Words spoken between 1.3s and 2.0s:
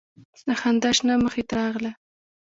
ته راغله